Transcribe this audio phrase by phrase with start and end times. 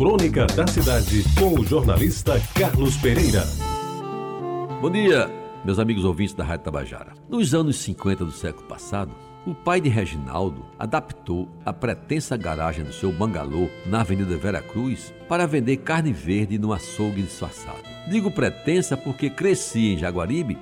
[0.00, 3.42] Crônica da Cidade, com o jornalista Carlos Pereira.
[4.80, 5.30] Bom dia,
[5.62, 7.12] meus amigos ouvintes da Rádio Tabajara.
[7.28, 9.12] Nos anos 50 do século passado,
[9.46, 15.12] o pai de Reginaldo adaptou a pretensa garagem do seu bangalô na Avenida Vera Cruz
[15.28, 17.82] para vender carne verde no açougue disfarçado.
[18.08, 20.56] Digo pretensa porque cresci em Jaguaribe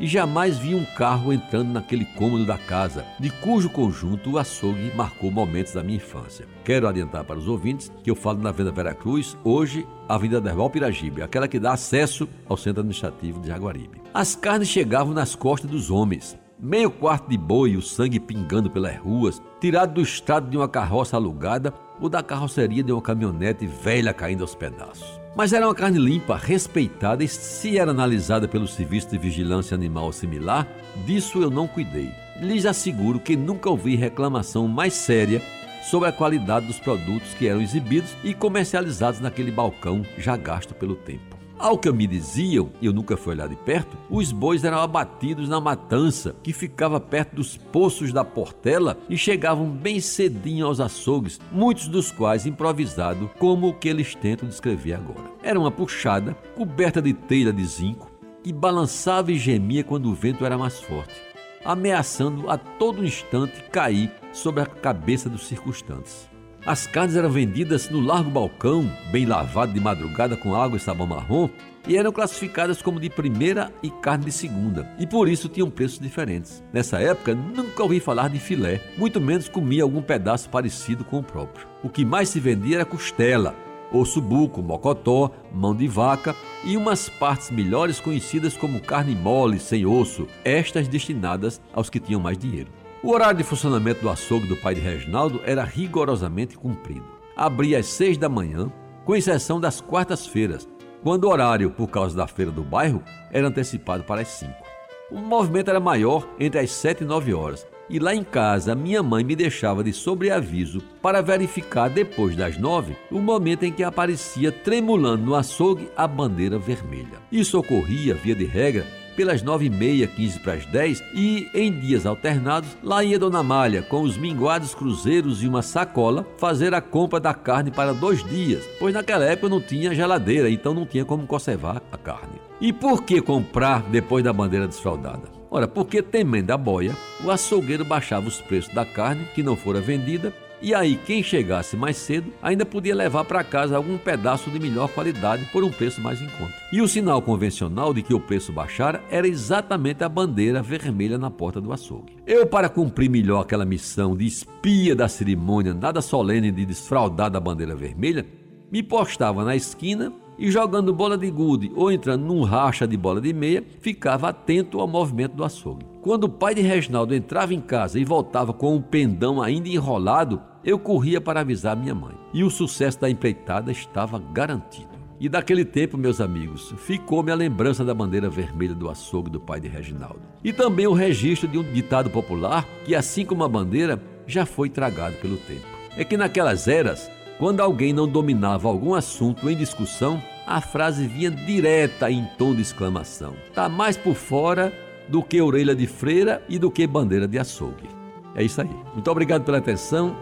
[0.00, 4.90] e jamais vi um carro entrando naquele cômodo da casa, de cujo conjunto o açougue
[4.96, 6.48] marcou momentos da minha infância.
[6.64, 10.70] Quero adiantar para os ouvintes que eu falo na Venda Veracruz, hoje a Avenida Derval
[10.70, 14.00] Piragibe, aquela que dá acesso ao centro administrativo de Jaguaribe.
[14.14, 18.96] As carnes chegavam nas costas dos homens, meio quarto de boi, o sangue pingando pelas
[18.98, 24.12] ruas, tirado do estrado de uma carroça alugada ou da carroceria de uma caminhonete velha
[24.12, 25.18] caindo aos pedaços.
[25.36, 30.12] Mas era uma carne limpa, respeitada e se era analisada pelo Serviço de Vigilância Animal
[30.12, 30.66] similar,
[31.06, 32.10] disso eu não cuidei.
[32.40, 35.40] Lhes asseguro que nunca ouvi reclamação mais séria
[35.82, 40.94] sobre a qualidade dos produtos que eram exibidos e comercializados naquele balcão já gasto pelo
[40.94, 41.29] tempo.
[41.60, 45.46] Ao que me diziam, e eu nunca fui olhar de perto, os bois eram abatidos
[45.46, 51.38] na matança, que ficava perto dos poços da Portela e chegavam bem cedinho aos açougues,
[51.52, 55.30] muitos dos quais improvisados, como o que eles tentam descrever agora.
[55.42, 58.10] Era uma puxada, coberta de telha de zinco,
[58.42, 61.20] que balançava e gemia quando o vento era mais forte,
[61.62, 66.26] ameaçando a todo instante cair sobre a cabeça dos circunstantes.
[66.66, 71.06] As carnes eram vendidas no largo balcão, bem lavado de madrugada com água e sabão
[71.06, 71.48] marrom,
[71.88, 75.98] e eram classificadas como de primeira e carne de segunda, e por isso tinham preços
[75.98, 76.62] diferentes.
[76.70, 81.22] Nessa época, nunca ouvi falar de filé, muito menos comia algum pedaço parecido com o
[81.22, 81.66] próprio.
[81.82, 83.56] O que mais se vendia era costela,
[83.90, 89.86] osso buco, mocotó, mão de vaca e umas partes melhores conhecidas como carne mole, sem
[89.86, 92.79] osso, estas destinadas aos que tinham mais dinheiro.
[93.02, 97.06] O horário de funcionamento do açougue do pai de Reginaldo era rigorosamente cumprido.
[97.34, 98.70] Abria às seis da manhã,
[99.06, 100.68] com exceção das quartas-feiras,
[101.02, 104.62] quando o horário, por causa da feira do bairro, era antecipado para as cinco.
[105.10, 109.02] O movimento era maior entre as sete e nove horas, e lá em casa minha
[109.02, 114.52] mãe me deixava de sobreaviso para verificar depois das nove o momento em que aparecia
[114.52, 117.18] tremulando no açougue a bandeira vermelha.
[117.32, 121.70] Isso ocorria, via de regra, pelas nove e meia, quinze para as dez, e em
[121.72, 126.80] dias alternados, lá ia Dona Malha, com os minguados cruzeiros e uma sacola, fazer a
[126.80, 131.04] compra da carne para dois dias, pois naquela época não tinha geladeira, então não tinha
[131.04, 132.40] como conservar a carne.
[132.60, 135.40] E por que comprar depois da bandeira desfraldada?
[135.50, 136.94] Ora, porque temendo a boia,
[137.24, 140.32] o açougueiro baixava os preços da carne que não fora vendida
[140.62, 144.88] e aí, quem chegasse mais cedo ainda podia levar para casa algum pedaço de melhor
[144.88, 146.52] qualidade por um preço mais em conta.
[146.70, 151.30] E o sinal convencional de que o preço baixara era exatamente a bandeira vermelha na
[151.30, 152.16] porta do açougue.
[152.26, 157.40] Eu, para cumprir melhor aquela missão de espia da cerimônia nada solene de desfraudar da
[157.40, 158.26] bandeira vermelha,
[158.70, 163.20] me postava na esquina e jogando bola de gude ou entrando num racha de bola
[163.20, 165.86] de meia, ficava atento ao movimento do açougue.
[166.00, 170.40] Quando o pai de Reginaldo entrava em casa e voltava com um pendão ainda enrolado,
[170.64, 172.14] eu corria para avisar minha mãe.
[172.32, 174.88] E o sucesso da empreitada estava garantido.
[175.20, 179.60] E daquele tempo, meus amigos, ficou-me a lembrança da bandeira vermelha do açougue do pai
[179.60, 180.22] de Reginaldo.
[180.42, 184.70] E também o registro de um ditado popular que, assim como a bandeira, já foi
[184.70, 185.66] tragado pelo tempo.
[185.94, 191.30] É que naquelas eras, quando alguém não dominava algum assunto em discussão, a frase vinha
[191.30, 193.34] direta em tom de exclamação.
[193.54, 194.72] Tá mais por fora
[195.08, 197.88] do que orelha de freira e do que bandeira de açougue.
[198.34, 198.70] É isso aí.
[198.92, 200.16] Muito obrigado pela atenção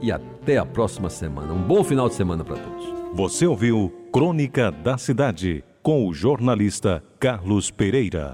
[0.00, 1.52] e até a próxima semana.
[1.52, 2.94] Um bom final de semana para todos.
[3.12, 8.32] Você ouviu Crônica da Cidade com o jornalista Carlos Pereira.